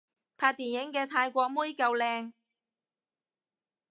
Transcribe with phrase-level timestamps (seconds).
[0.35, 2.33] 拍電影嘅泰國妹夠靚